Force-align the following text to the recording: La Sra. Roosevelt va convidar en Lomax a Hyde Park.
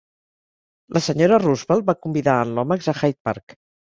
La 0.97 1.01
Sra. 1.07 1.27
Roosevelt 1.43 1.85
va 1.91 1.95
convidar 2.07 2.35
en 2.45 2.53
Lomax 2.61 2.89
a 2.95 2.95
Hyde 3.03 3.23
Park. 3.29 3.59